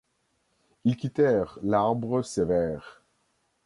Ils 0.83 0.97
quittèrent 0.97 1.59
l'arbre 1.61 2.23
sévère 2.23 3.03